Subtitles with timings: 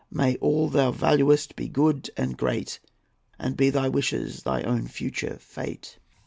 [0.09, 2.79] May all thou valuest be good and great,
[3.37, 5.99] And be thy wishes thy own future fate!"